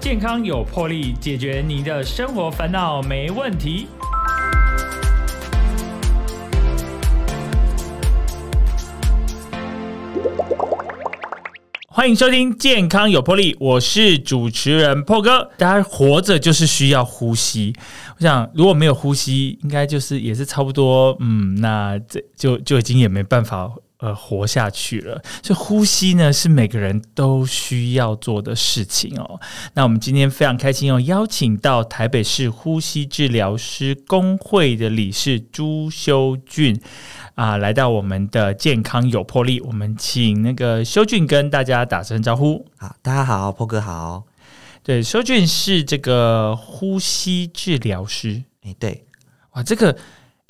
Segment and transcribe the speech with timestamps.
[0.00, 3.86] 健康有魄力，解决你的生活烦恼没问题。
[11.86, 15.50] 欢迎收听《健康有魄力》，我是主持人破哥。
[15.58, 17.74] 大家活着就是需要呼吸，
[18.16, 23.70] 我想如果没有呼吸，应该就是也是差不多，嗯，那这就就已经也没办法。
[24.00, 25.22] 呃，活下去了。
[25.42, 29.38] 所以呼吸呢，是每个人都需要做的事情哦。
[29.74, 36.80] 那我们今天非常开心哦，邀请到台北市呼吸治疗师工会的理事朱修俊
[37.34, 39.60] 啊，来到我们的健康有魄力。
[39.60, 42.64] 我们请那个修俊跟大家打声招呼。
[42.78, 44.24] 好，大家好，破哥好。
[44.82, 48.42] 对，修俊是这个呼吸治疗师。
[48.62, 49.04] 哎，对，
[49.52, 49.94] 哇，这个。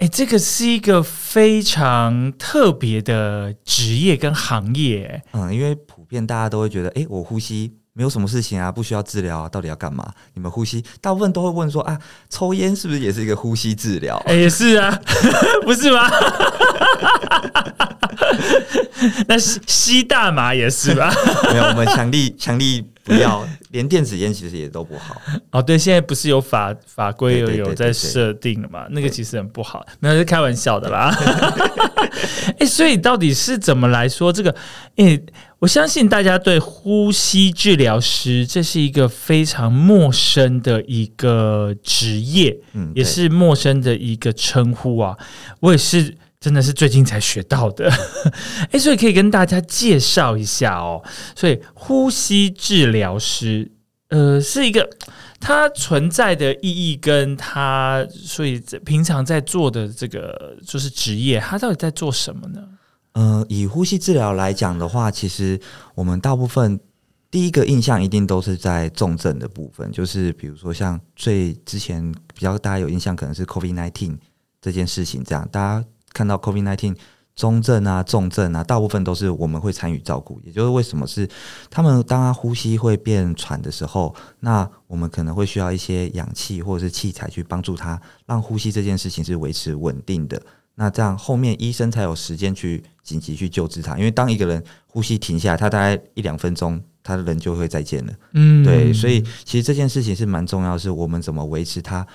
[0.00, 5.23] 哎，这个是一个非常特别的职业跟行业。
[5.32, 10.10] 嗯，因为普遍大家都会觉得，哎，我呼吸没有什么事情啊，不需要治疗啊，到底要干嘛？
[10.32, 11.98] 你们呼吸，大部分都会问说，啊，
[12.30, 14.16] 抽烟是不是也是一个呼吸治疗？
[14.24, 14.98] 哎，是啊，
[15.65, 16.09] 不是吗？
[19.28, 21.12] 那吸吸大麻也是吧？
[21.52, 22.82] 没有，我们强力强力。
[23.02, 25.60] 不要，连电子烟其实也都不好哦。
[25.60, 28.87] 对，现在不是有法法规有有在设定了嘛？
[28.90, 31.12] 那个其实很不好，没有是开玩笑的啦。
[32.60, 34.54] 哎，所以到底是怎么来说这个？
[34.96, 35.21] 哎，
[35.60, 45.16] 我相信大家对呼吸治疗师这是一个非常陌生的一个职业，嗯，也是陌生的一个称呼啊。
[45.60, 46.16] 我也是。
[46.40, 47.92] 真的是最近才学到的，
[48.72, 51.04] 哎，所以可以跟大家介绍一下哦。
[51.36, 53.70] 所以呼吸治疗师，
[54.08, 54.88] 呃，是一个
[55.38, 62.62] 它存在的意义，跟它所以平常在做的这个就是职业，它到底在做什么呢？
[63.12, 65.60] 呃，以呼吸治疗来讲的话，其实
[65.94, 66.78] 我们大部分
[67.30, 74.16] 第一个印象一定都是在重症的部分，就是比如说像最之前比较大家有印象，可能是 COVID nineteen
[74.60, 75.84] 这件事情，这样大家。
[76.12, 76.97] 看到 COVID-19
[77.37, 80.41] 中症啊、重症啊，大部分都是我们会参与照顾。
[80.43, 81.28] 也就是为什么是
[81.70, 90.43] 他们当他呼吸会变喘的时候，那我们可能会需要一些氧气或者是器材去帮助他，让呼吸这件事情是维持稳定的。
[90.75, 93.97] 那这样后面医生才有时间去紧急去救治他。
[93.98, 98.12] 因为当一个人呼吸停下来，他大概一两分钟，他的人就会再见了。
[98.32, 102.06] 嗯，对，所以其实这件事情是蛮重要，是我们怎么维持他。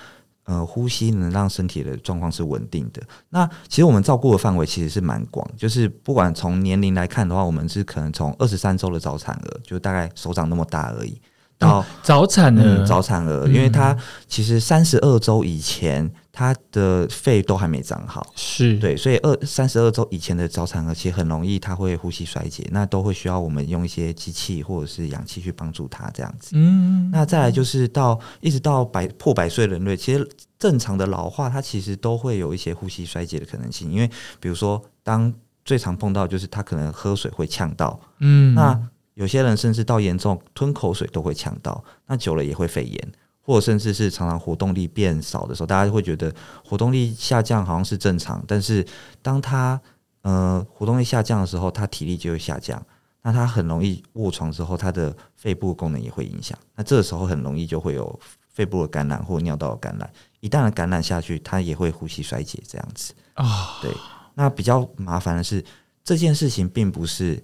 [0.44, 3.02] 呃，呼吸能让身体的状况是稳定的。
[3.30, 11.20] 那其实我们照顾的范围其实是蛮广，就是不管从年龄来看的话，我们是可能从二十三周的早产儿，就大概手掌那么大而已。
[11.58, 13.96] 到早产儿，早产儿，因为他
[14.28, 16.08] 其实三十二周以前，
[16.38, 18.78] 他的肺都还没长好，是。
[18.78, 26.50] 对，所以二三十二周以前的早产儿，其实很容易他会呼吸衰竭，那都会需要我们用一些机器或者是氧气去帮助他这样子。
[26.52, 35.32] 嗯，那再来就是到一直到百破百岁人类，其实正常的老化，它其实都会有一些呼吸衰竭的可能性，因为比如说，当
[35.64, 38.78] 最常碰到就是他可能喝水会呛到，嗯，那。
[39.14, 43.12] 有些人甚至到严重吞口水都会呛到，那久了也会肺炎，
[43.46, 46.34] 或者甚至是常常活动力变少的时候，大家会觉得
[46.64, 48.84] 活动力下降好像是正常，但是
[49.22, 49.80] 当他
[50.22, 52.84] 呃活动力下降的时候，他体力就会下降，
[53.22, 58.18] 那他很容易卧床之后，他的肺部功能也会影响，那这个时候很容易就会有
[58.48, 63.78] 肺部的感染或尿道的感染，一旦感染下去，他也会呼吸衰竭这样子啊。
[63.80, 63.92] 对，
[64.34, 65.64] 那比较麻烦的是
[66.02, 67.40] 这件事情并不是。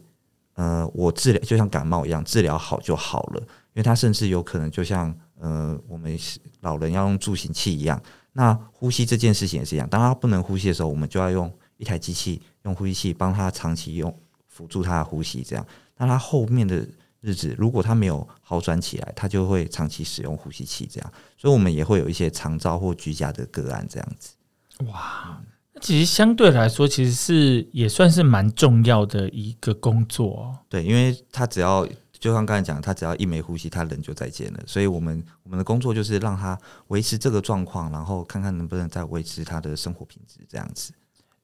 [0.54, 3.40] 呃，我治疗就像感冒一样，治疗好就好了。
[3.40, 5.12] 因为他甚至有可能就像
[5.42, 6.16] 呃，我们
[6.60, 8.00] 老人要用助行器一样。
[8.32, 14.16] 那呼吸这件事情也是一样，当他不能呼吸的时候，我们就要用一台机器，用呼吸器帮他长期用
[14.46, 15.42] 辅助他的呼吸。
[15.42, 15.66] 这样，
[15.96, 16.86] 那他后面的
[17.20, 20.88] 日子，如果他没有好转起来，他就会长期使用呼吸器。
[20.90, 24.34] 这样，所以我们也会有一些长照或居家的个案这样子。
[24.86, 25.42] 哇。
[25.74, 30.36] 那其实相对来说，其实是也算是蛮重要的一个工作。
[30.36, 31.86] 哦对，因为他只要
[32.22, 34.60] 就像刚才讲，他只要一没呼吸，他人就再见了。
[34.64, 40.92] 所以我们我们的工作就是让他维持这个状况，然后看看能不能再维持他的生活品质这样子。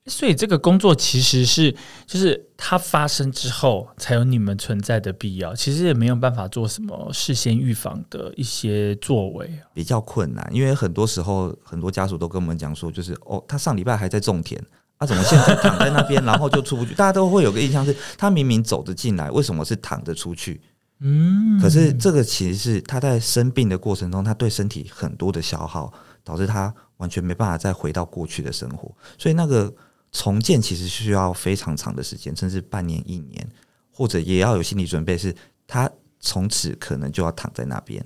[0.07, 1.75] 所以这个工作其实是，
[2.07, 5.53] 就是它发生之后才有你们存在的必要。
[5.55, 10.49] 其实也没有办法做什么事先预防的一些作为，比较困难。
[10.53, 14.65] 因为很多时候，很多家属都跟我们讲说，就是哦，他上礼拜还在种田，
[14.99, 16.93] 他怎么现在躺在那边，然后就出不去？
[16.97, 20.61] 大家都会有个印象是，他明明走着进来，为什么是躺着出去？
[21.01, 25.93] 嗯，可是这个其实是他在生病的过程中，他对身体很多的消耗，
[26.25, 28.95] 导致他完全没办法再回到过去的生活。
[29.17, 29.73] 所以那个。
[30.11, 33.47] 重建其实需要非常长的时间，甚至半年、一年，
[33.93, 35.37] 或者也要有心理准备，是
[35.67, 38.03] 他从此可能就要躺在那边。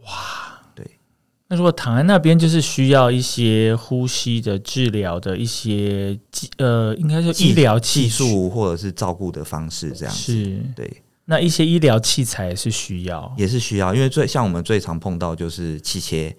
[0.00, 0.57] 哇，对。
[1.48, 10.20] 那如果躺在那边，就是需要一些呼吸的治疗的一些技呃，应该说医疗技术或者是照顾的方式这样子。
[10.20, 11.02] 是，对。
[11.24, 16.34] 那一些医疗器材也是需要，也是需要，因为最像我们最常碰到就是气切，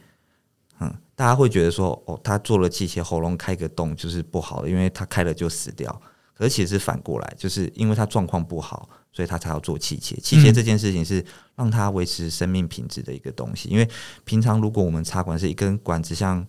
[0.80, 6.02] 嗯，大家会觉得说，哦，他做了气切，喉咙开个洞就是不好的，因为他开了就死掉。
[6.34, 10.16] 可是其实反过来，就是因为他状况不好，所以他才要做气切。
[10.18, 11.24] 气切这件事情是
[11.56, 13.70] 让他维持生命品质的一个东西。
[13.70, 13.90] 因为
[14.24, 16.46] 平常如果我们插管是一根管子，像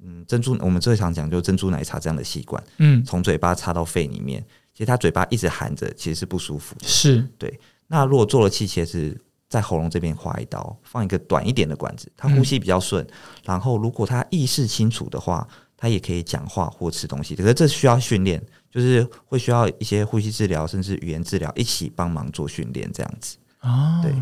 [0.00, 6.76] 嗯珍珠，我们最常讲就珍珠奶茶这样的吸管，嗯，从嘴巴插到肺里面，其实他嘴巴一直含着，其实是不舒服。
[6.82, 7.58] 是对。
[7.86, 9.18] 那如果做了气切，是
[9.48, 13.06] 在喉咙这边划一刀，放一个短一点的管子，他呼吸比较顺。
[13.44, 15.46] 然后，如果他意识清楚的话，
[15.76, 17.36] 他也可以讲话或吃东西。
[17.36, 18.42] 可是这需要训练，
[18.74, 23.36] 就是会需要一些呼吸治疗，甚至语言治疗一起帮忙做训练，这样子。
[23.60, 24.12] 哦，对。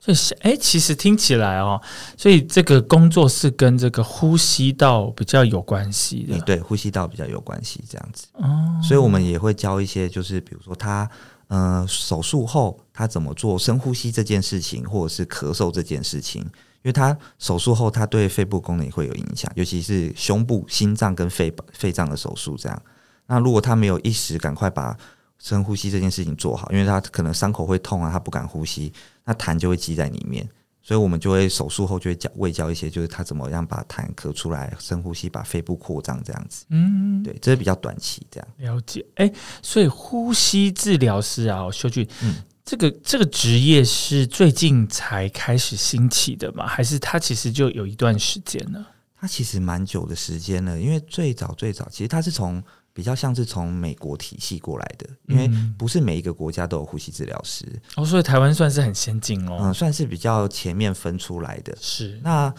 [0.00, 1.80] 所以，哎，其实听起来哦，
[2.16, 6.40] 所以这个工作是跟这个呼吸道比较有关系的。
[6.40, 8.26] 对，呼吸道比较有关系，这样子。
[8.32, 11.08] 哦，所以我们也会教一些，就是比如说他。
[11.48, 22.82] 呃，手术后他怎么做深呼吸这件事情，或者是咳嗽这件事情，因为他手术后他对肺部功能也会有影响，尤其是胸部、心脏跟肺肺脏的手术这样。
[23.26, 24.96] 那如果他没有一时赶快把
[25.38, 28.92] 深呼吸这件事情做好，因为他可能伤口会痛啊，他不敢呼吸，
[29.24, 30.48] 那痰就会积在里面。
[30.84, 36.64] 所以我们就会手术后就会教喂教一些，就是他怎么样把痰咳出来，深呼吸，把肺部扩张这样子。
[36.70, 38.48] 嗯，对，这是比较短期这样。
[38.58, 39.32] 了解，哎，
[39.62, 42.34] 所以呼吸治疗师啊，修俊，嗯，
[42.64, 46.66] 这个这个职业是最近才开始兴起的吗？
[46.66, 48.84] 还是他其实就有一段时间了？
[49.20, 52.62] 他其实蛮久的时间了，因为最早最早，其实他是从。
[52.94, 57.64] 比较像是从美国体系过来的，因为不是每一个国家都有呼吸治疗师
[57.96, 62.52] 哦，所以台湾算是很先进哦，嗯，算是比较前面分出来的，是那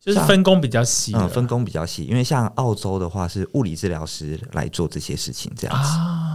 [0.00, 5.90] 就是分工比较细，嗯，分工比较细，因为像澳洲的话是物理治疗师来做这些事情，这样子，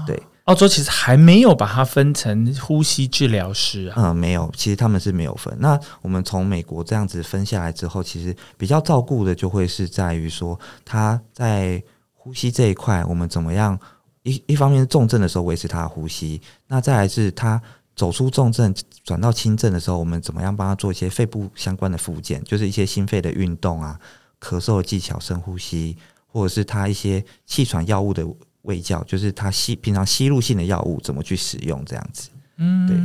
[0.05, 5.51] 对，澳洲其实还没有把它分成呼吸治疗师啊，嗯，没有，其实他们是没有分。
[5.59, 11.83] 那我们从美国这样子分下来之后，其实比较照顾的就会是在于说他在。
[12.21, 13.79] 呼吸这一块，我们怎么样？
[14.23, 17.59] 一一方面是重症的时候维持他的呼吸，那再来是他
[17.95, 18.75] 走出重症
[19.05, 23.97] 转到轻症的时候，我们怎么样帮他做一些肺部相关的复健，就是一些心肺的运动啊、
[24.41, 28.27] 咳嗽的技巧、深呼吸，或者是他一些气喘药物的
[28.63, 32.29] 喂教，就是他吸平常吸入性的药物怎么去使用这样子。
[32.57, 32.97] 嗯，对。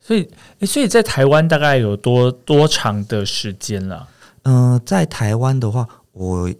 [0.00, 4.08] 所以，所以在台湾大概有多多长的时间了？
[4.44, 6.50] 嗯，在台湾的话，我。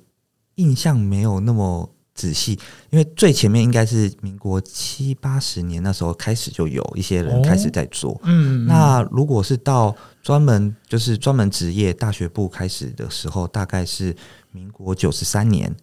[0.56, 2.58] 印象没有那么仔细，
[2.90, 8.20] 因为最前面应该是民国七八十年那时候开始就有一些人开始在做。
[8.24, 14.14] 嗯，那如果是到专门就是专门职业大学部开始的时候，大概是
[14.50, 15.74] 民国九十三年。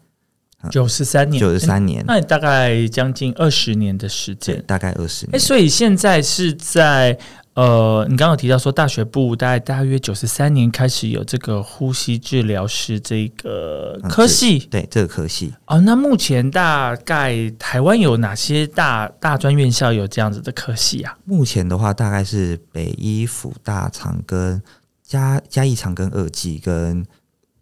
[0.72, 5.36] 九十三年，九十三年，那大概将近二十年的时间，大概二十年。
[5.36, 7.20] 哎，所以现在是在。
[7.56, 15.80] 呃，你刚刚提到说大学部大概大约九十三年开始有这个呼吸治疗师这个科系，对这个科系哦。
[15.82, 21.16] 那目前大概台湾有哪些大大专院校有这样子的科系啊？
[21.26, 24.60] 目前的话，大概是北医、辅大、长庚、
[25.04, 27.06] 嘉嘉义长庚二技跟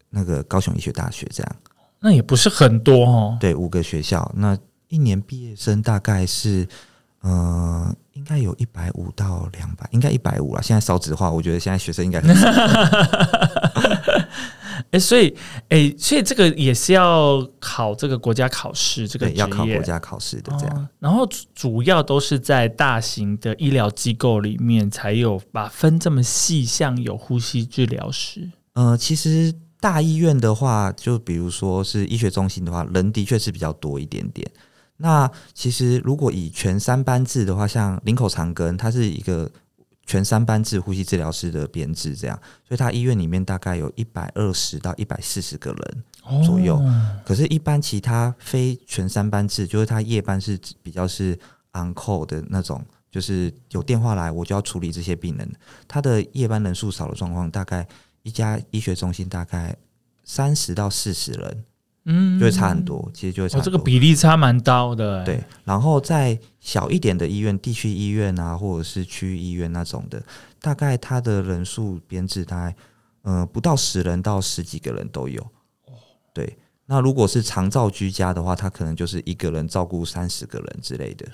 [0.09, 1.55] 那个高雄医学大学这样。
[1.99, 3.37] 那也不是很多哦。
[3.41, 6.65] 对，五个学校，那一年毕业生大概是。
[7.21, 10.61] 呃，应该有一百五到两百，应该一百五了。
[10.61, 12.47] 现在少子化，我觉得现在学生应该很少。
[14.89, 15.33] 哎，所以，
[15.69, 20.87] 哎，所以这个也是要考这个国家考试，这个要考国家考试的这样。
[20.99, 28.49] 然后主要都是在大型的医疗机构里面才有把分这么细，像有呼吸治疗师。
[28.73, 34.49] 呃，其实大医院的话，就比如说是医学中心的话，人的确是比较多一点点。
[35.01, 39.51] 那其实如果以全三班制的话，像林口长庚，它是一个
[40.05, 46.79] 全三班制呼吸治疗师的编制，这样，所以它医院里面大概有一百二十到一百四十个人左右。
[47.25, 51.33] 可是，一般其他非全三班制，就是他夜班是比较是
[51.73, 55.51] on call 的那种，就是有电话来我就要处理这些病人。
[55.87, 57.87] 他的夜班人数少的状况，大概
[58.23, 59.75] 一家医学中心大概
[60.23, 61.63] 三十到四十人。
[62.05, 63.59] 嗯，就会差很多，其实就会差。
[63.59, 65.23] 这个比例差蛮高的。
[65.23, 70.21] 对，然后在小一点的医院、地区医院啊，或者是区域医院那种的，
[70.59, 72.75] 大概它的人数编制大概，
[73.21, 75.45] 呃，不到十人到十几个人都有。
[76.33, 76.57] 对。
[76.87, 81.25] 那如果是长照居家的话，他可能就是一个人照顾三十个人之类的。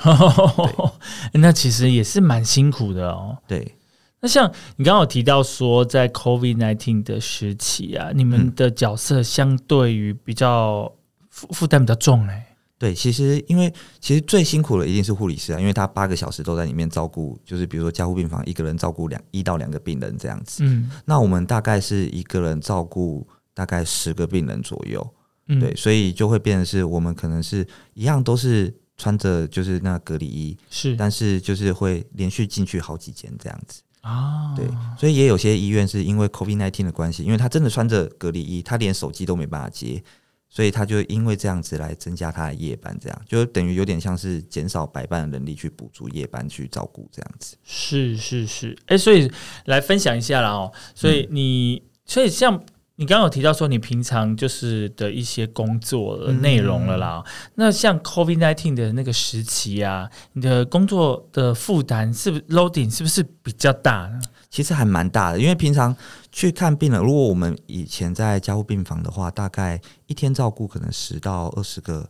[1.34, 3.36] 那其实也是蛮辛苦的哦。
[3.48, 3.76] 对。
[4.20, 10.92] 那像你刚刚有提到说，在 COVID nineteen 的时期啊，你们的角色相对于比较
[11.30, 12.44] 负负担比较重哎。
[12.80, 20.64] 对，其实因为其实最辛苦的一定是护理师啊，因为他八个小时都在里面照顾，就是比如说加护病房一个人照顾两一到两个病人这样子。
[20.64, 25.08] 嗯，那我们大概是一个人照顾大概十个病人左右。
[25.48, 33.82] 嗯，对，所以就会变成是我们可能是一样都是穿着就是那隔离衣，是，但是就是会连续进去好几间这样子。
[34.08, 34.66] 啊，对，
[34.98, 40.04] 所以也有些医院是因为 COVID nineteen 的关系，因为他真的穿着隔离衣，他连手机都没办法接。
[40.50, 47.58] 所以他就因为这样子来增加他的夜班，这样就等于有点像是减少白班的能力去补足夜班去照顾这样子。
[47.66, 49.30] 是是是，哎，所以
[49.66, 50.72] 来分享一下啦哦。
[50.96, 52.64] 所以你，所以像
[53.00, 57.24] 你刚刚有提到说你平常就是的一些工作的内容了啦。
[57.54, 64.20] 那像 COVID nineteen 的那个时期啊，你的工作的负担是不是 loading 是不是比较大呢？
[64.50, 65.96] 其实还蛮大的，因为平常
[66.32, 72.10] 去看病人，如果我们以前在加护病房的话，大概一天照顾可能十到二十个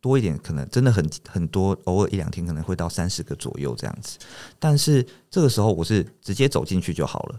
[0.00, 4.18] 多一点，可能真的很很多，偶尔一两天可能会到三十个左右这样子。
[4.58, 7.34] 但是这个时候我是直接走进去就好了，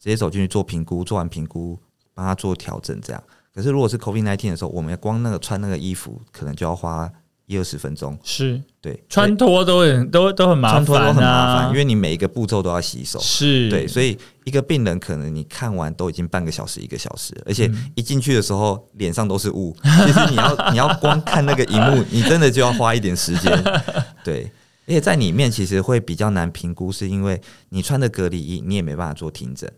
[0.00, 1.78] 直接走进去做评估，做完评估
[2.16, 3.22] 帮他做调整这样。
[3.54, 7.08] 可是如果是 COVID nineteen 的时候，我们要光那个穿那个衣服，可能就要花。
[7.48, 8.60] 一二十分钟是。
[8.80, 13.70] 对，穿脱都很都都很麻烦，穿脱都很麻烦，因为你每一个步骤都要洗手，是。
[13.70, 23.64] 对，所以一个病人可能你看完都已经半个小时一个小时，而且一进去的时候脸上都是雾，其实你要 你要光看那个荧幕， 你真的就要花一点时间，
[24.24, 24.50] 对，
[24.88, 29.72] 而且在里面其实会比较难评估，是因为你穿的隔离衣，你也没办法做听诊，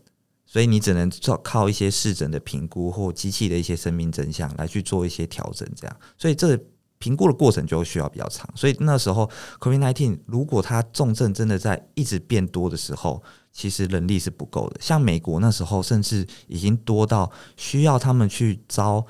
[0.49, 6.59] 所以你只能靠靠一些试诊的评估或机器的一些生命真相来去做一些调整，这样，所以这。
[7.01, 14.81] 评估的过程就需要比较长，所以那时候 COVID nineteen 如果它重症真的在一直变多的时候，其实人力是不够的。
[14.81, 19.07] 像美国那时候，甚至已经多到需要他们去招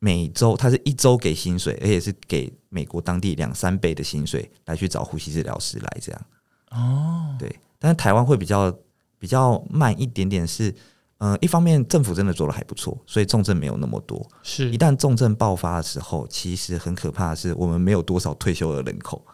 [0.00, 6.26] 每周，他是一周给薪水，而且是给美国当地两三倍的薪水来去找呼吸治疗师来这样。
[6.72, 8.70] 哦，对，但是台湾会比较
[9.24, 10.74] 比较慢一点点是。
[11.18, 14.28] 嗯，一方面政府真的做的还不错，所以重症没有那么多。
[14.42, 19.24] 是一旦重症爆发的时候，其实很可怕的是，我们没有多少退休的人口，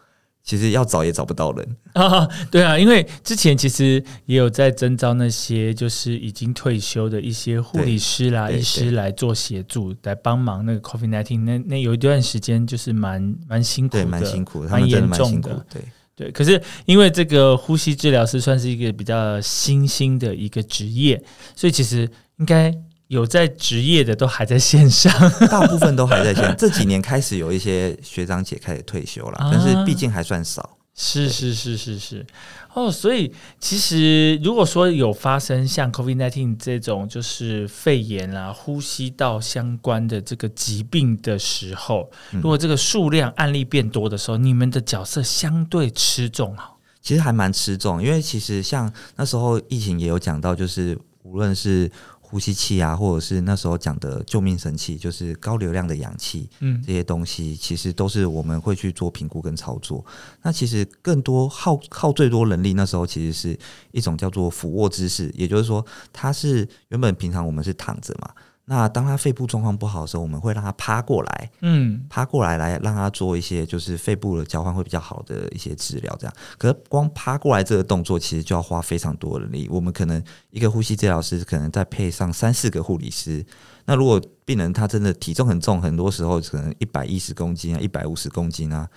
[0.45, 2.29] 其实要找也找不到人啊。
[2.49, 11.41] 对啊，因为之前其实也有在征招那些就是已经退休的一些护理师啦、医师来做协助，来帮忙那个 COVID nineteen。
[11.41, 15.83] 那那有一段时间就是蛮蛮辛苦的，蛮辛苦，蛮严重的，对。
[16.21, 21.19] 对，可是因为这个呼吸治疗师算是一个比较新兴的一个职业，
[21.57, 22.71] 所以其实应该
[23.07, 25.11] 有在职业的都还在线上，
[25.49, 26.55] 大部分都还在线。
[26.59, 30.77] 这几年开始有一些学长姐开始退休了，但是毕竟还算少。
[31.03, 32.27] 是是是是是。
[32.75, 46.73] 哦，所以其实如果说有发生像 COVID-19 这种就是肺炎啊、呼吸道相关的这个疾病的时候，如果这个数量案例变多的时候，你们的角色相对吃重啊？
[47.01, 51.91] 其实还蛮吃重，因为其实像那时候疫情也有讲到，就是无论是。
[52.31, 60.05] 呼吸器啊，或者是那时候讲的救命神器，就是高流量的氧气，嗯，这些东西其实都是我们会去做评估跟操作。
[60.43, 63.59] 那其实更多耗耗最多人力，那时候其实是
[63.91, 68.31] 一种叫做俯卧姿势，也就是说，它是原本平常我们是躺着嘛。
[68.71, 76.33] 那当他肺部状况不好的时候，我们会让他趴过来，嗯，趴过来来让他做一些就是肺部的交换会比较好的一些治疗，这样。
[76.57, 79.69] 可是光趴过来这个动作，其实就要花非常多的力。
[79.73, 83.45] 我们可能一个呼吸治疗师可能再配上三四个护理师。
[83.87, 88.89] 那如果病人他真的体重很重，很多时候可能一百一十公斤啊，一百五十公斤啊，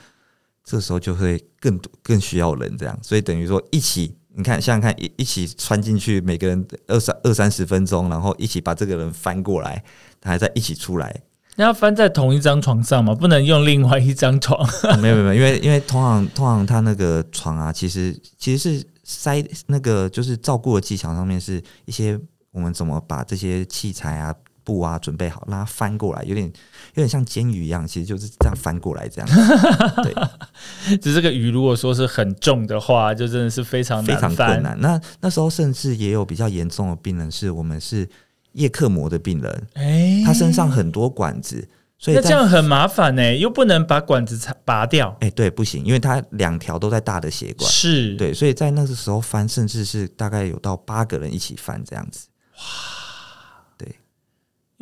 [0.64, 2.96] 这时候就会更更需要人这样。
[3.02, 4.16] 所以等于说一起。
[4.36, 9.84] 你看，想想看，一一起穿进去，每个人二三二三十分钟，然后一起把这个人翻过来，
[10.20, 11.22] 他还在一起出来。
[11.56, 13.14] 那要翻在同一张床上吗？
[13.14, 14.68] 不能用另外一张床？
[15.00, 22.20] 没有没有，因为因为通常通常他那个床啊，其实其实是塞那个就是照顾的技巧上面是一些
[22.52, 24.34] 我们怎么把这些器材啊。
[24.64, 29.30] 布啊，准备好，让它翻过来，有点有点像煎鱼一样，其实就是这样翻过来，这样。
[30.04, 34.80] 对，只是这个鱼如果说是很重的话，就真的是非常非常困难。
[34.80, 38.08] 那那时候甚至也有比较严重的病人，是我们是
[38.54, 41.68] 叶克膜的病人，哎，他身上很多管子，
[41.98, 45.16] 所以那这样很麻烦呢，又不能把管子拔掉。
[45.20, 52.28] 哎，对，不行，因为他两条都在大的血管，是对，所以在那个时候翻，甚至是大概有到八个人一起翻这样子。
[52.58, 53.03] 哇。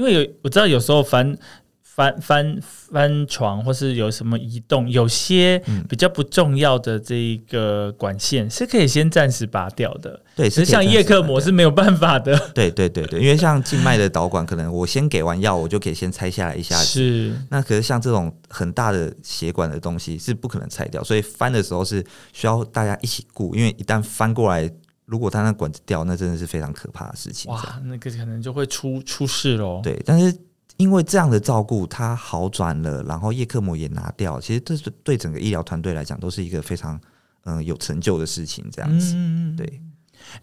[0.01, 1.37] 因为有我知道有时候翻
[1.83, 10.19] 翻翻翻床，或是有什么移动，有些比较不重要的这个管线是可以先暂时拔掉的。
[10.35, 12.35] 对，是像叶克膜是没有办法的。
[12.55, 16.85] 对对对对，因为像静脉的导管，可能我先给完药，我就可以先拆下来一下子。
[16.85, 22.03] 是，那可是像这种很大的血管的东西是不可能拆掉，所以翻的时候是
[22.33, 24.67] 需要大家一起顾，因为一旦翻过来，
[25.05, 27.51] 如果他那管子掉，那真的是非常可怕的事情。
[27.51, 29.81] 哇，那个可能就会出出事喽。
[29.83, 30.37] 对，但是。
[30.77, 36.99] 因为这样的照顾，他好转了，然后叶克膜也拿掉，其实这是对整个医疗团队来讲都是一个非常
[37.43, 38.65] 嗯有成就的事情。
[38.71, 39.13] 这样子，
[39.55, 39.79] 对。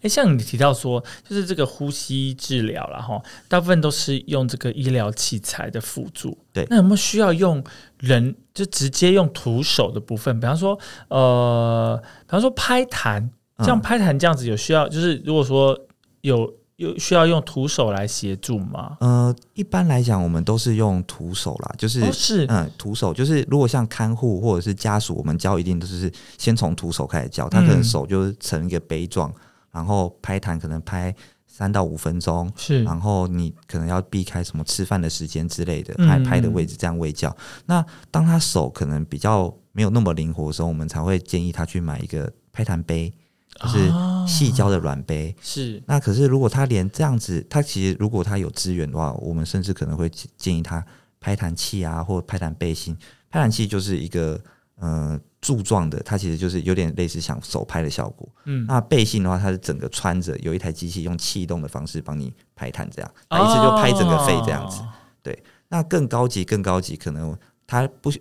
[0.01, 6.37] 哎，像你提到说，就是这个呼吸治疗了哈，大部分都是用这个医疗器材的辅助。
[6.53, 7.61] 对，那有没有需要用
[7.97, 10.39] 人就直接用徒手的部分？
[10.39, 13.27] 比方说，呃，比方说拍痰，
[13.65, 15.79] 像拍痰这样子，有需要就是如果说
[16.21, 16.53] 有。
[16.79, 18.95] 有需要用徒手来协助吗？
[19.01, 29.29] 呃，一般来讲，我们都是用徒手啦，就是是嗯，徒手就是如果像看护或者是家属，我们教一定都是先从徒手开始教，他可能手就是成一个杯状，
[29.73, 31.13] 然后拍弹可能拍
[31.45, 37.35] 三到五分钟，是，然后你可能要避开什么吃饭的时间之类的，拍拍的位置这样喂教。
[37.65, 43.13] 那当他手可能比较没有那么灵活的时候，我们才会建议他去买一个拍弹杯。
[43.59, 43.91] 就是
[44.27, 50.83] 细胶的软杯，是那可是如果他连这样子，他其实如果他有资源的话，我们甚至可能会建议他
[51.19, 52.95] 拍弹器啊，或拍弹背心。
[53.29, 54.39] 拍弹器就是一个
[54.77, 58.27] 呃柱状的，它其实就是有点类似像手拍的效果。
[58.45, 64.81] 嗯，那背心的话，它是整个穿着，有一台机器用气动的方式帮你拍弹，这样，它一次就拍整个肺这样子。
[65.21, 67.37] 对，那更高级更高级，可能
[67.67, 68.11] 他不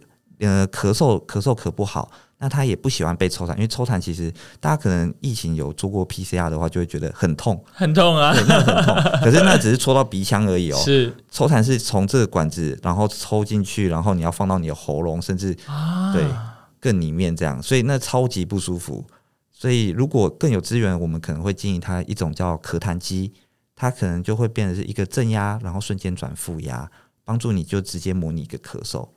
[0.40, 2.10] 呃咳嗽咳嗽咳不好。
[2.40, 8.94] 那他也不喜欢被抽痰，因为抽痰其实大家可能疫情有做过 PCR 的话，就会觉得很痛，很痛啊，那很痛。
[9.22, 10.78] 可是那只是戳到鼻腔而已哦。
[10.78, 15.52] 是抽痰是从这个管子，然后抽进去，然后你要放到你的喉咙，甚至
[16.12, 16.24] 对
[16.80, 19.04] 更里面这样，所以那超级不舒服。
[19.50, 23.32] 所以如果更有资源，我们可能会建议他一种叫咳痰机，
[23.74, 26.88] 它可能就会变成是一个正压，然后瞬间转负压，
[27.24, 29.08] 帮助你就直接模拟一个咳嗽。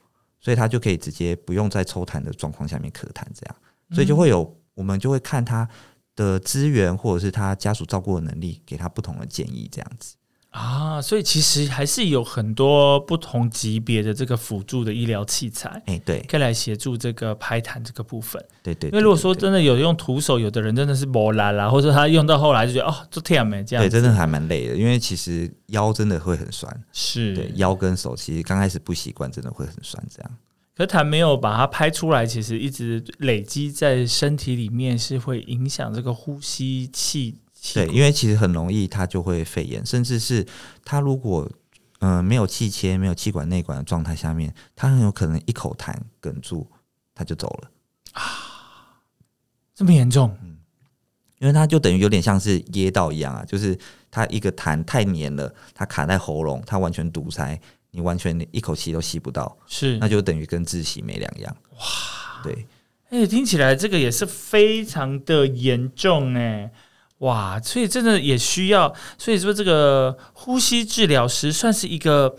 [0.41, 3.56] 所以他就可以直接不用在抽痰的状况下面咳痰，这样，
[3.91, 5.69] 所以就会有我们就会看他
[6.15, 10.15] 的资源或者是他家属照顾的能力，给他不同的建议，这样子。
[10.51, 18.43] 啊，所以其实还是有很多不同级别的这个辅助的医疗器材，哎，对，可以来协助这个拍痰这个部分。
[18.61, 30.31] 对对，因为如果说真的有用徒手，有的人真的是磨烂啦，或者他用到后来就觉得哦，做天没这样，对，真的还蛮累的，因为其实腰真的会很酸，是对腰跟手，其实刚开始不习惯，真的会很酸，这样。
[30.75, 37.37] 可痰没有把它拍出来，其实一直累积在身体里面，是会影响这个呼吸气。
[37.74, 40.45] 对，因为其实很容易，它就会肺炎，甚至是
[40.84, 41.47] 它如果
[42.00, 46.67] 嗯没有气切、没有气管内管的状态下面，它很有可能一口痰哽住，
[47.13, 47.71] 它就走了
[48.13, 48.24] 啊，
[49.76, 50.36] 这么严重？
[50.41, 50.58] 嗯，
[51.38, 53.78] 因为它就等于有点像是噎到一样啊，就是
[54.10, 61.56] 它一个痰太黏了，它卡在喉咙，它完全堵塞，你完全一口气都吸不到，是，那就等于跟窒息没两样。
[61.74, 62.65] 哇，对，
[63.12, 66.71] 哎，听起来这个也是非常的严重哎。
[67.21, 72.36] 哇，所以真的也需要，所以说这个呼吸治疗师算是一个，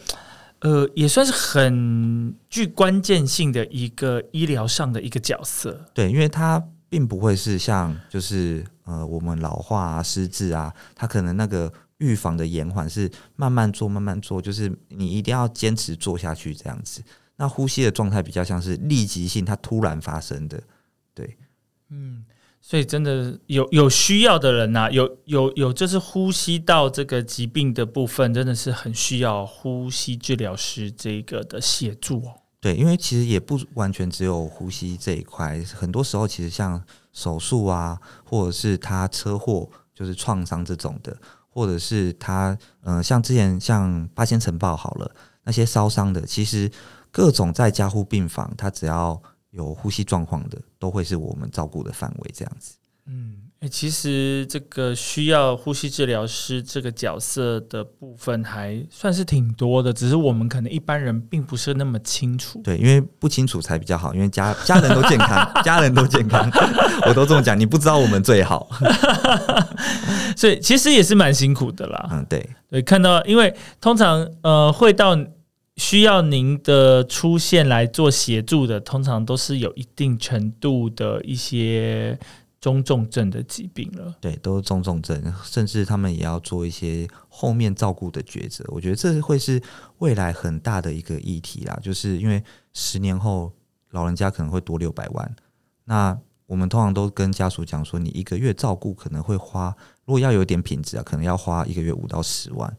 [0.58, 5.86] 呃，也算是很具关键性的一个医疗上的一个角色。
[5.94, 17.00] 对，因为他并不会是像就是呃我们老化啊、失智啊，他可能那个预防的延缓是慢慢做、慢慢做，就是你一定要坚持做下去这样子。
[17.36, 20.60] 那呼吸的状态比较像是立即性，它突然发生的，
[21.14, 21.38] 对，
[21.88, 22.24] 嗯。
[22.64, 32.32] 所以真的有有需要的人呐，有有有，就是呼吸道这个疾病的部分，真的是很需要呼吸治疗师这个的协助哦。
[32.60, 36.80] 对，因为其实也不完全只有呼吸这一块，很多时候其实像
[37.12, 41.16] 手术啊，或者是他车祸就是创伤这种的，
[41.48, 45.10] 或者是他嗯，像之前像八仙城堡好了，
[45.42, 46.70] 那些烧伤的，其实
[47.10, 49.20] 各种在加护病房，他只要。
[49.52, 52.74] 有呼吸状况的，都会是我们照顾的范围，这样子。
[53.06, 62.60] 嗯，哎，其实这个需要呼吸治疗师这个角色的部分，还算是挺多的，只是我们可能一般人并不是那么清楚。
[62.62, 66.48] 对，因为不清楚才比较好，因为家家人都健康， 家人都健康，
[67.08, 68.70] 我都这么讲，你不知道我们最好。
[70.36, 72.08] 所以其实也是蛮辛苦的啦。
[72.12, 75.18] 嗯，对，对，看到，因为通常呃会到。
[75.76, 82.18] 需要您的出现来做协助的，通常都是有一定程度的一些
[82.60, 84.14] 中重症的疾病了。
[84.20, 88.64] 对，都是中重症，甚至他们也要做一些后面照顾的抉择。
[88.68, 89.60] 我觉得这会是
[89.98, 92.42] 未来很大的一个议题啦，就是因为
[92.74, 93.52] 十年后
[93.90, 95.34] 老人家可能会多六百万，
[95.84, 102.76] 那我们通常都跟家属讲说，你一个月照顾可能会花，如果要有点品质啊，可能要花一个月五到十万。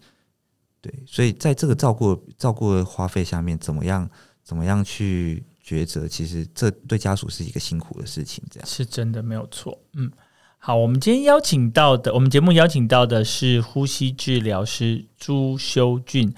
[0.84, 4.08] 对，所以在这个照顾照顾的花费下面，怎么样
[4.44, 6.06] 怎么样去抉择？
[6.06, 9.80] 其实这对家属是一个辛苦的事情，这样是真的没有错。
[9.94, 10.12] 嗯，
[10.58, 16.34] 好，我们今天邀请到的，我们节目邀请到的是呼吸治疗师朱修俊。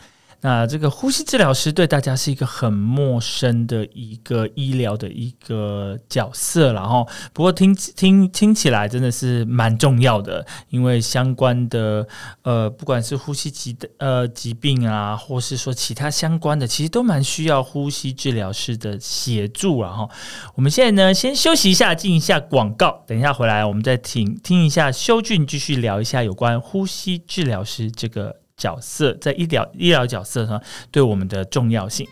[0.45, 12.08] 那这个呼吸治疗师对大家是一个很陌生的一个医疗的一个角色，然后不过听听听起来真的是蛮重要的，因为相关的
[12.43, 19.81] 呃，不管是呼吸疾呃疾病啊，或是说其他相关的，其实都蛮需要呼吸治疗师的协助。
[19.81, 20.08] 然后
[20.53, 28.44] 我们现在呢，先休息一下，进一下广告，等一下回来我们再听听一下修俊继续聊一下有关呼吸治疗师这个。
[28.58, 32.08] 角色在医疗医疗角色上对我们的重要性。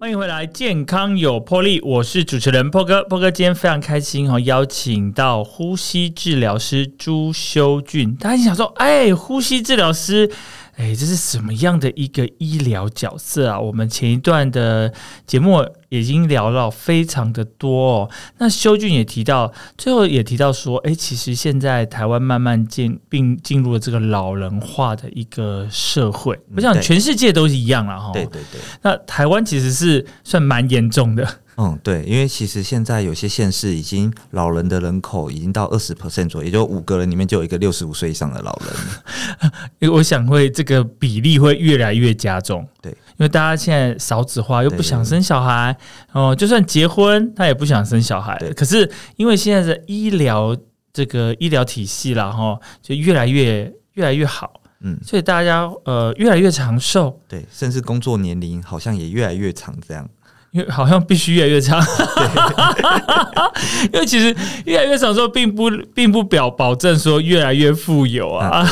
[0.00, 3.04] 欢迎回来，健康有魄力，我是主持人波哥。
[3.04, 8.14] 波哥今天非常开心哦，邀请到呼吸治疗师朱修俊。
[8.16, 10.30] 大家想说，哎，呼吸治疗师。
[10.82, 13.60] 哎，这是什么样的一个医疗角色啊？
[13.60, 14.92] 我们前一段的
[15.24, 15.64] 节目
[16.00, 18.10] 已经聊到非常的多哦。
[18.38, 26.38] 那修俊也提到，最后也提到说，哎，其实现在台湾慢慢进并进入了这个老人化的一个社会。
[26.56, 28.10] 我想全世界都是一样了哈。
[28.12, 28.60] 对对对。
[28.80, 31.28] 那台湾其实是算蛮严重的。
[31.58, 39.52] 嗯，对，因为其实现在有些县市已经老人的人口已经到二十 percent 左右，也就五个人里面就有一个六十五岁以上的老人。
[39.78, 42.66] 因 为我想会这个比例会越来越加重。
[42.80, 45.76] 对，因为大家现在少子化，又不想生小孩，
[46.12, 48.38] 哦，就算结婚他也不想生小孩。
[48.56, 50.56] 可是因为现在的医疗
[50.92, 57.20] 这个医疗体系啦，哈，就越来越越来越好，嗯，所以大家呃越来越长寿。
[57.28, 60.08] 对，甚至工作年龄好像也越来越长，这样。
[60.50, 61.82] 因为好像必须越来越长，
[63.90, 68.62] 因为其实越来越长之后，并不并不表保证说越来越富有啊，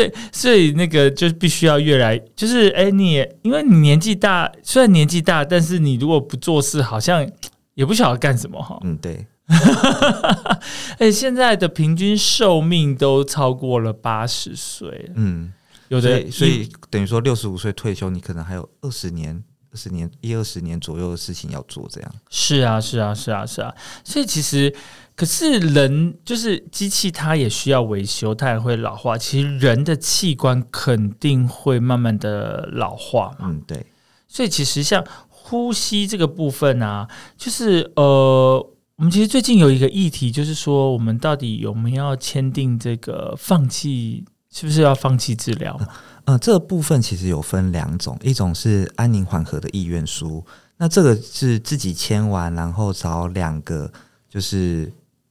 [0.00, 7.28] 所以所以那个就是必须要越来，就是哎，你因为你年纪大，虽然年纪大，但是你如果不做事，好像
[7.74, 8.78] 也不晓得干什么哈。
[8.84, 9.26] 嗯，对。
[10.98, 15.52] 哎，现在的平均寿命都超过了八十岁，嗯，
[15.88, 19.42] 有的，所以等于说六十五岁退休，你可能还有二十年。
[19.72, 24.74] 二十年一二十年左右的事情要做，这样是啊是啊是啊是啊，所以其实
[25.20, 29.18] 可是人就是机器，它也需要维修，它也会老化。
[29.18, 33.50] 其实人的器官肯定会慢慢的老化嘛。
[33.50, 33.84] 嗯，对。
[34.26, 37.06] 所以其实像呼吸这个部分啊，
[37.36, 45.78] 就是呃，我们其实最近有一个议题，就是说我们到底有没有要签订这个放弃，是不是要放弃治疗？
[46.24, 50.42] 呃，这部分其实有分两种，一种是安宁缓和的意愿书，
[50.78, 53.92] 那这个是自己签完，然后找两个
[54.26, 54.90] 就是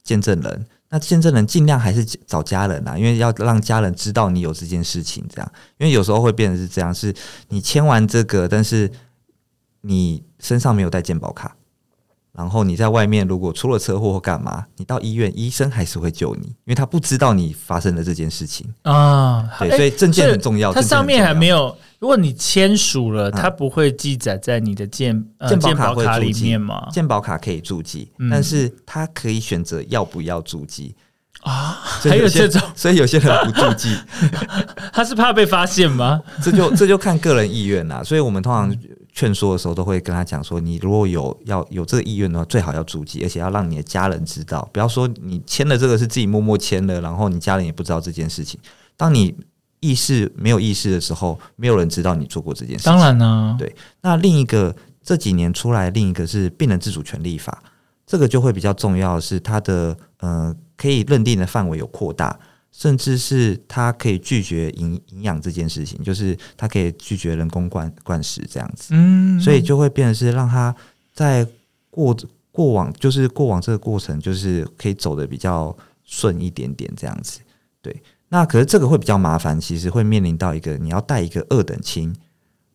[0.10, 7.14] 见证人，那见证人尽量还是找家人啊，因为要让家人知道你有这件事情，这样，因为有时候会变成是这样，是
[7.50, 8.90] 你签完这个，但是
[9.82, 11.56] 你身上没有带健保卡。
[12.32, 19.50] 然后你在外面如果出了车祸或干嘛，你到医院，医生还是会救你，因为他不知道你发生了这件事情啊。
[19.60, 20.72] 对，所以证件很重要。
[20.72, 26.88] 它上面还没有，如果你签署了，它不会记载在你的健健保卡里面吗？
[26.92, 30.96] 健保卡可以注记，但是他可以选择要不要注记
[31.42, 31.80] 啊。
[32.04, 33.98] 还有这种，所以有些人不注记，
[34.94, 36.22] 他是怕被发现吗？
[36.42, 38.02] 这就这就看个人意愿啦。
[38.04, 38.74] 所以我们通常。
[39.12, 44.70] 劝说的时候都会跟他讲说，你如果有要有这个意愿的话，最好要注记，而且要让你的家人知道。
[44.72, 48.60] 不要说你签了这个是自己默默签的，然后你家人也不知道这件事情。
[48.96, 49.36] 当你
[49.80, 52.86] 意识没有意识的时候，没有人知道你做过这件事。
[52.86, 53.76] 当然呢，对。
[54.02, 57.64] 那另一个这几年出来，另一个是病人自主权利法，
[58.06, 62.40] 这个就会比较重要，是它的呃可以认定的范围有扩大。
[62.72, 70.74] 甚至是他可以拒绝营营养这件事情，就是他可以拒绝人工灌灌食这样子，嗯，所以就会变成是让他
[71.14, 71.46] 在
[71.90, 72.16] 过
[72.52, 77.40] 过往，就是过往这个过程，就是可以走的比较顺一点点这样子。
[77.82, 82.16] 对，那可是这个会比较麻烦，其实会面临到一个你要带一个二等亲，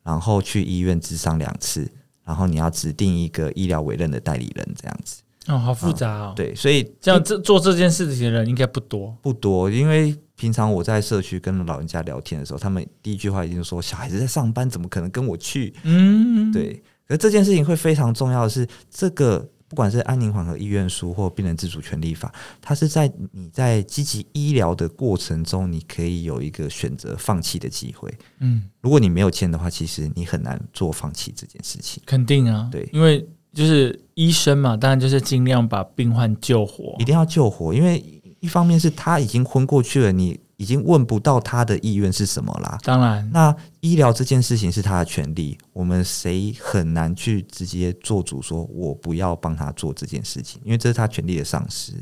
[0.03, 1.91] 然后去医院治伤两次，
[2.25, 5.23] 然后你要指定一个医疗委任的代理人这样子。
[5.47, 6.33] 哦，好复杂哦。
[6.35, 16.83] 对，所以这样这做这件事情的人应该不多，不多，因为平常我在社区跟老人家聊天的时候，他们第一句话一定说：“小孩子在上班，怎么可能跟我去？”嗯，对。
[17.07, 28.11] 可这件事情会非常重要的是，这个不管是安宁缓和意愿书或病人自主权利法，它是在你在积极医疗的过程中，你可以有一个选择放弃的机会。
[28.41, 32.03] 嗯，如果你没有签的话，其实你很难做放弃这件事情。
[32.07, 38.03] 肯定啊，对，因为就是医生嘛，当然就是尽量把病患救活，一定要救活，因为
[38.41, 40.39] 一方面是他已经昏过去了，你。
[40.57, 42.79] 已经问不到他的意愿是什么啦。
[42.85, 51.93] 当然，那医疗这件事情是他的权利，我们谁很难去直接做主说，我不要帮他做这件事情，因为这是他权利的丧失。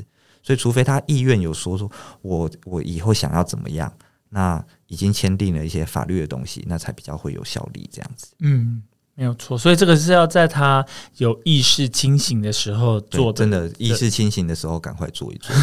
[0.43, 3.91] 所以，除非他意愿有说说，我我以后想要怎么样，
[4.29, 7.89] 那已经签订了一些法律的东西，那才比较会有效力。
[7.91, 8.83] 这样子，嗯，
[9.15, 9.57] 没有错。
[9.57, 10.85] 所以，这个是要在他
[11.17, 15.55] 有意识清醒的时候做，真的意识清醒的时候赶快做一做。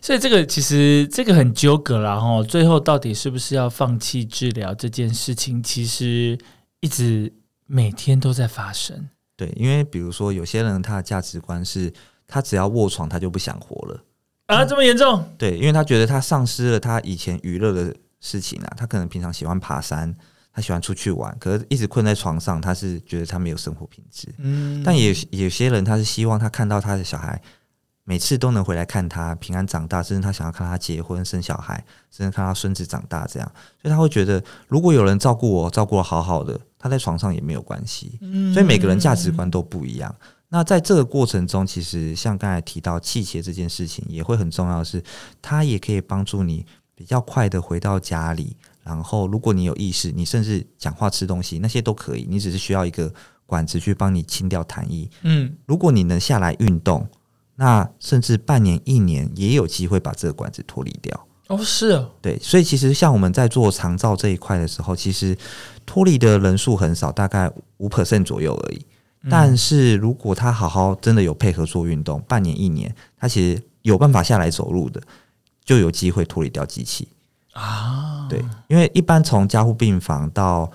[0.00, 6.36] 所以这个其实这个很纠葛了哈，最后到底是不是要放弃治疗这件事情，其实
[6.80, 7.32] 一直
[7.66, 9.08] 每天都在发生。
[9.36, 11.92] 对，因为比如说有些人他的价值观是，
[12.26, 14.04] 他只要卧床他就不想活了
[14.46, 15.24] 啊，这么严重？
[15.38, 20.12] 对，因为他觉得他丧失了他以前娱乐的事情啊，他可能平常喜欢爬山，
[20.52, 24.28] 他喜欢出去玩，可是一直困在床上，他是觉得他没有生活品质。
[24.38, 27.40] 嗯，但也有些人他是希望他看到他的小孩。
[28.04, 33.48] 每次都能回来看他平安长大，甚至他想要看他结婚生小孩，甚至看他孙子长大，这样，
[33.80, 38.18] 所以他会觉得，如果有人照顾我，照顾的好好的，他在床上也没有关系。
[38.52, 40.12] 所以每个人价值观都不一样。
[40.48, 45.00] 那在这个过程中，其实像刚才提到气切这件事情，也会很重要的是，
[45.40, 46.66] 它也可以帮助你
[47.02, 48.56] 比较快的回到家里。
[48.84, 53.12] 然后，如果你有意识，你甚至讲话、吃东西那些都可以，你只是需要一个
[53.44, 55.10] 管子去帮你清掉痰液。
[55.22, 57.04] 嗯，如果你能下来运动。
[57.54, 65.36] 那甚至半年、一年也有机会把这个管子脱离掉哦，是啊，对，所以其实像我们在做肠造这一块的时候，其实
[65.84, 68.86] 脱离的人数很少，大概五 percent 左右而已。
[69.28, 75.00] 但是如果他好好真的有配合做运动，半年、一年，他其实有办法下来走路的，
[75.64, 77.08] 就有机会脱离掉机器
[77.52, 78.26] 啊。
[78.28, 80.70] 对，因为一般从加护病房到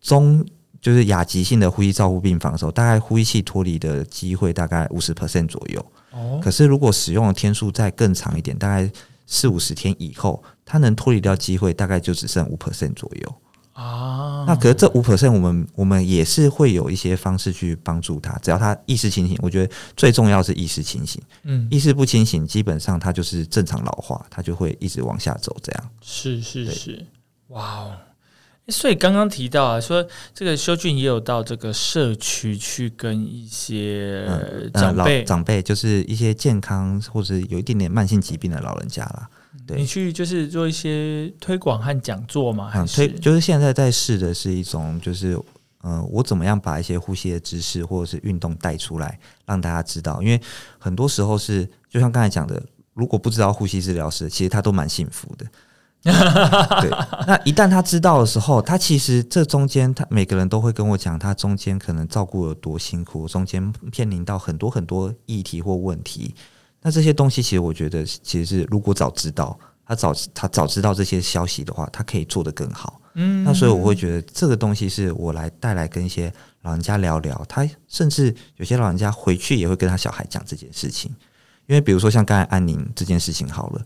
[0.00, 0.44] 中。
[0.80, 5.86] 就是亚急性的呼吸照护病房的时候，大概呼吸器脱离的机会大概五十 percent 左右。
[6.10, 8.90] 哦，可是如果使用的天数再更长一点，大概
[9.24, 13.34] 四五十天以后，它能脱离掉机会大概就只剩五 percent 左右。
[13.72, 19.38] 啊，那可是这五 percent，我们我们也是会有一些方式去帮助他，只要他意识清醒。
[19.40, 21.22] 我觉得最重要是意识清醒。
[21.44, 25.56] 嗯，意识不清醒，基本上他就是正常老化，他就会一直往下走。
[25.62, 27.06] 这样是是是，
[27.48, 27.96] 哇哦。
[28.68, 34.24] 所以刚刚提到啊，说这个修俊也有到这个社区去跟一些
[34.74, 39.28] 长辈，长辈就是一些健康或者有一点点慢性疾病的老人家啦。
[39.66, 42.70] 对你去就是做一些推广和讲座嘛？
[42.74, 45.38] 嗯，推就是现在在试的是一种，就是
[45.82, 50.22] 嗯，我怎么样把一些呼吸的知识或者是运动带出来，让大家知道。
[50.22, 50.40] 因为
[50.78, 52.62] 很多时候是就像刚才讲的，
[52.94, 55.46] 如果不知道呼吸治疗师，其实他都蛮幸福的。
[56.02, 56.90] 对，
[57.28, 63.62] 那一旦他知道的时候，他其实这中间，他每个人都会跟我讲，他中间可能照顾有多辛苦，中间
[63.96, 66.34] 面临到很多很多议题或问题。
[66.82, 73.00] 那这些东西，其实我觉得，其实是如果早知道，他早他早知道这些消息的话，他可以做得更好。
[73.14, 81.10] 嗯，那所以我会觉得这个东西是我来带来跟一些老人家聊聊，他甚至有些老人家回去也会跟他小孩讲这件事情，
[81.66, 83.82] 因为比如说像刚才安宁这件事情好了。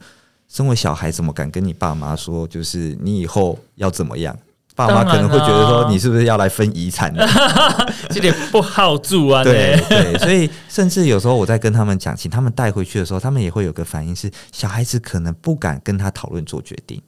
[0.49, 2.47] 身为小孩，怎么敢跟你爸妈说？
[2.47, 4.39] 就是你以后要怎么样？
[4.77, 7.13] 爸妈可能会觉得说，你是不是要来分遗产？
[8.11, 9.43] 这点不好住啊！
[9.43, 17.01] 对对，所以甚至有时候我在跟他们讲，请他们带回去的时候，他们也会有个反应是，小孩子可能不敢跟他讨论做决定。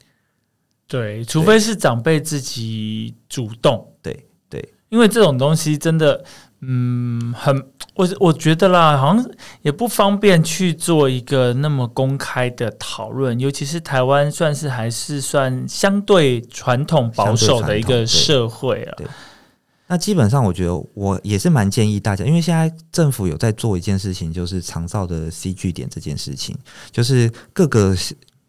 [0.88, 3.86] 对，除非是长辈自己主动。
[4.02, 6.24] 对对，因为这种东西真的。
[6.60, 7.56] 嗯，很
[7.94, 9.30] 我我觉得啦，好像
[9.62, 18.96] 也不方便去做一个那么公开的讨论，尤其是台湾算是还是算相对传统保守的一个社会啊。
[19.86, 26.56] 那基本上我觉得我也是蛮建议大家，因为现在政府有在做一件事情，就是长照的 C 据点这件事情，
[26.90, 27.96] 就是各个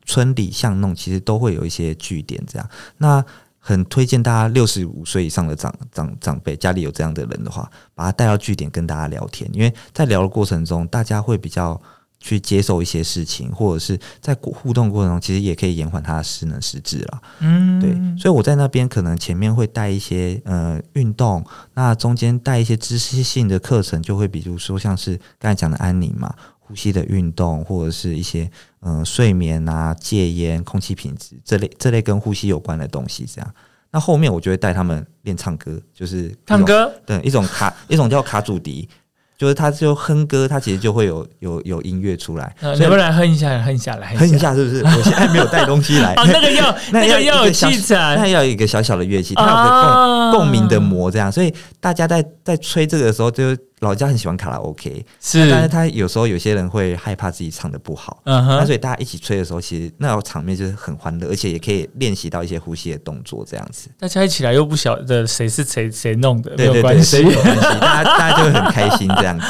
[0.05, 2.69] 村里巷弄其实都会有一些据点这样。
[2.97, 3.23] 那
[3.59, 11.79] 很推荐大家六十五岁以上的长长长辈，家里有这样的人的话，把他带到据点跟大家聊天，因为在聊的过程中，大家会比较
[12.19, 17.21] 去接受一些事情，或者是在互动过程中，其实也可以延缓他的失能失智啦。
[17.39, 26.33] 嗯，对，所以我在那边可能前面会带一些呃运动，那中间带一些知识性的课程，就会比如说像是刚才讲的安宁嘛。
[26.69, 28.47] 呼吸的运动，或者是一些
[28.81, 33.25] 嗯睡眠啊、戒烟、空气品质这类这类跟呼吸有关的东西。
[33.25, 33.53] 这样，
[33.91, 38.87] 那后面我就会带他们练唱歌，就是唱歌，对，一种卡一种叫卡祖笛。
[39.39, 42.53] 就是他就哼歌，他其实就会有有有音乐出来。
[42.61, 43.63] 能不能哼一下？
[43.63, 44.83] 哼一下来，哼一下是不是？
[44.83, 46.13] 我现在没有带东西来。
[46.15, 53.55] 哦，那个 要那个要有器材，那要有一个小小的乐器，它有个共共鸣的膜，这样，所以大家在在吹这个的时候就。
[53.79, 63.89] 老家很喜欢卡拉 OK，是，但是他有时候有些人会害怕自己唱的不好，嗯哼，那所以大家一起吹的时候，其实那种场面就是很欢乐，而且也可以练习到一些呼吸的动作，这样子。
[63.97, 69.45] 大家一起来又不晓得谁是谁谁弄的，没有关系，没有关系，大家大家就会很开心，这样子，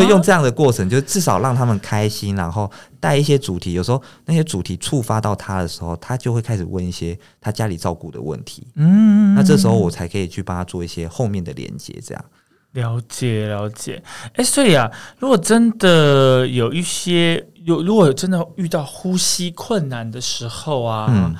[0.00, 12.24] 就用这样的过程，就至少让他们开心，然后带一些主题，有时候那些主题触发到他的时候，他就会开始问一些他家里照顾的问题，嗯，那这时候我才可以去帮他做一些后面的连接，这样。
[12.72, 14.02] 了解了解，
[14.34, 21.36] 哎，所以啊，如果真的有一些有，如果真的遇到呼吸困难的时候啊，嗯。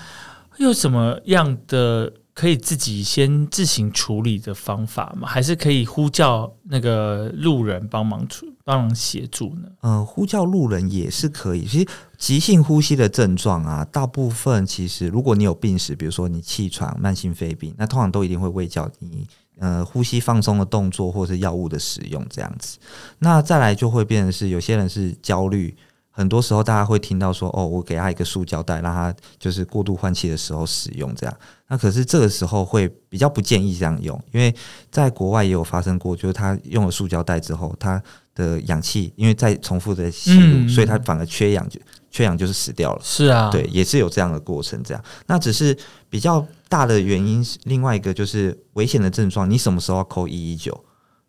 [0.59, 5.29] 有什么样的可以自己先自行处理的方法吗？
[5.29, 9.69] 还是可以呼叫那个路人帮忙处帮忙协助呢？
[9.83, 11.67] 嗯，呼叫路人也是可以。
[11.67, 19.27] 其实急性呼吸的症状啊，大部分其实如果你有病史，比如说你气喘、慢性肺病，那通常都一定会喂教你。
[19.59, 22.79] 呃，呼吸放松的动作，或是药物的使用，这样子。
[23.21, 25.77] 那再来就会变成是，有些人是焦虑，
[26.13, 31.37] 很多时候大家会听到说，哦，我给他一个塑胶袋，让他就是过度换气的时候使用这样。
[31.69, 34.55] 那可是这个时候会比较不建议这样用，因为
[34.91, 38.01] 在国外也有发生过，就是他用了塑胶袋之后，他
[38.35, 41.81] 的氧气因为在重复的吸入，所以他反而缺氧就。
[42.15, 44.79] 缺氧就是死掉了，是啊，对，也是有这样的过程。
[44.83, 45.75] 这样，那只是
[46.11, 47.43] 比较大的原因。
[47.43, 50.79] 是另外一个就是危险的症状，你什么时候要扣一一九？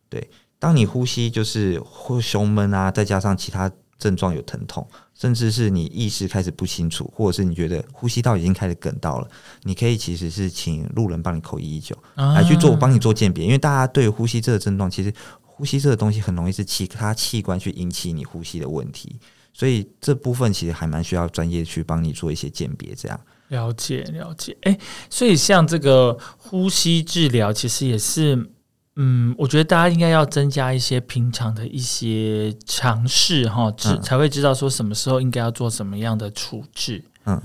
[0.10, 3.72] 对，当你呼吸就是会胸闷啊，再加上其他
[4.04, 9.28] 症状有疼痛，甚至是你意识开始不清楚，或者是你觉得呼吸道已经开始梗到了，
[9.62, 13.46] 你可以其实是请路人帮你扣一一九来去做，帮你做鉴别。
[13.46, 19.16] 因为大家对呼吸这个症状，其实呼吸这个东西很容易是其他器官去引起你呼吸的问题。
[19.54, 24.58] 所以这部分其实还蛮需要专业去帮你做一些鉴别，这样了解了解。
[24.64, 24.78] 哎，
[25.10, 28.50] 所以像这个呼吸治疗，其实也是，
[28.96, 37.42] 嗯，我觉得大家应该要增加一些平常的一些尝试哈，知才会知道说什么时候应该要做什么样的处置，嗯。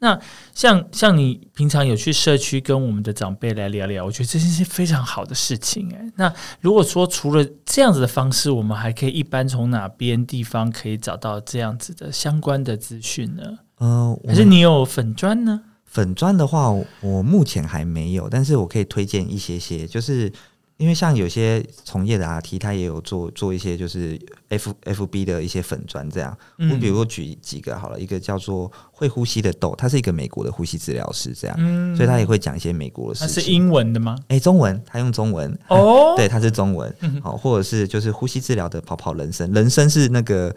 [0.00, 0.16] 那
[0.54, 6.12] 像像你平常有去社区跟我们的长辈来聊聊，我觉得这是非常好的事情哎。
[6.14, 13.42] 那如果说除了这样子的方式，我们还可以一般从哪边地方可以找到这样子的相关的资讯呢？
[13.78, 15.62] 呃，还是你有粉砖呢？
[15.84, 20.32] 粉砖的话，我目前还没有，但是我可以推荐一些些，就是。
[20.78, 26.36] 因为像有些从业的 RT，他也有做做一些就是 F F B 的一些粉砖这样。
[26.56, 33.42] 我比如说举几个好了，一个叫做会呼吸的豆，他是一个美国的呼吸治疗师这样，所以他也会讲一些美国的事情。
[33.42, 34.16] 是英文的吗？
[34.28, 36.14] 哎，中文，他用中文哦。
[36.16, 36.94] 对，他是中文。
[37.22, 40.54] 好，或者是就是呼吸治疗的跑跑人生，人生是那个。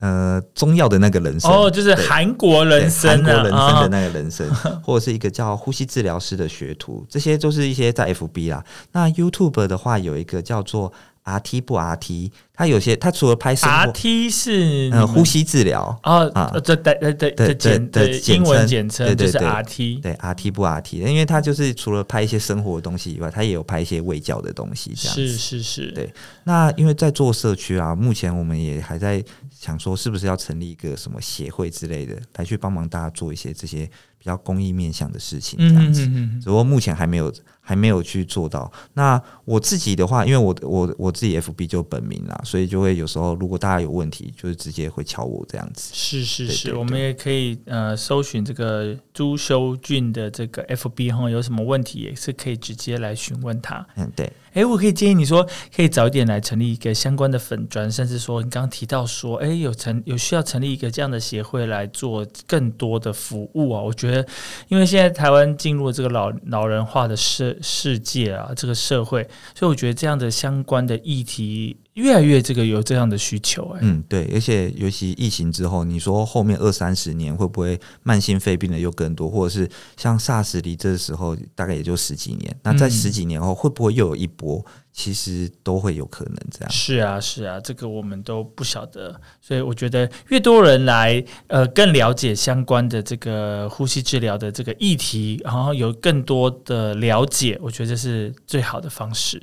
[0.00, 4.46] 呃，中药的那个人参哦，就是韩国人参，韩国人参的那个人参，
[4.82, 8.64] 或者是一个叫呼吸治疗师的学徒，这些都是一些在 FB 啦。
[8.92, 10.92] 那 YouTube 的话，有一个叫做。
[11.28, 26.10] R T 不 R T，他有些他除了拍生活，R T 是呃呼吸治疗哦啊，这的的的简的英文简称就是 R T，对 R T 不 R T，因为他就是除了拍一些生活的东西以外，他也有拍一些卫教的东西，这样是是是，对。
[26.44, 29.22] 那因为在做社区啊，目前我们也还在
[29.54, 33.84] 想说，是不是要成立一个什么协会之类的，来去帮忙大家做一些这些
[34.16, 36.06] 比较公益面向的事情，这样子。
[36.40, 37.30] 只不过目前还没有。
[37.68, 38.72] 还没有去做到。
[38.94, 45.90] 那我自己的话，因为我我我自己 F B 就本名啦，所以就会有时候如果大家有问题，就是直接会敲我这样子。
[45.92, 53.86] 是是是，我们也可以呃搜寻这个朱修俊的这个 F B 哈，有什么问题也是可以直接来询问他。
[53.96, 54.32] 嗯，对。
[54.54, 63.80] 哎，我可以建议你说，可以早一点来成立一个相关的粉砖，甚至说你刚刚提到说，哎，有成有需要成立一个这样的协会来做更多的服务啊。
[63.80, 64.26] 我觉得，
[64.68, 71.76] 因为现在台湾进入这个老老人化的世世界啊，这个社会，所以我觉得这样的相关的议题。
[71.98, 84.64] 越来越这个有这样的需求哎，嗯，对，而且尤其疫情之后，你说后面二三十年会不会慢性肺病的又更多，或者是像 SARS 离这时候大概也就十几年，那在十几年后会不会又有一波？
[84.90, 86.70] 其实都会有可能这样。
[86.70, 99.40] 是啊，是啊，这个我们都不晓得，所以我觉得越多人来呃更了解相关的这个呼吸治疗的这个议题，然后有更多的了解，我觉得这是最好的方式。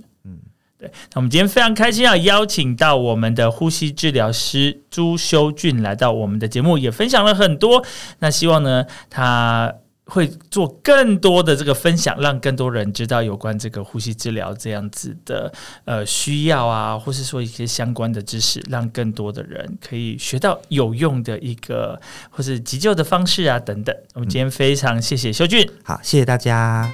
[0.77, 7.83] 对，那我们今天非常开心啊，邀请到我们的呼吸治疗师朱修俊来到我们的节目，也分享了很多。
[8.19, 9.73] 那希望呢，他
[10.07, 15.51] 会做更多的这个分享，让更多人知道有关这个呼吸治疗这样子的
[15.85, 21.99] 呃需要啊，或是说一些相关的知识，让更多的人可以学到有用的一个
[22.29, 23.95] 或是急救的方式啊等等。
[24.13, 26.91] 我们今天非常谢谢修俊，好，谢谢大家。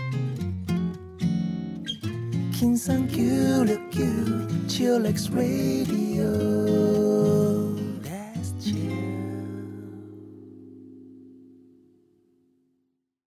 [2.62, 7.41] king san Q, look you, chillax radio.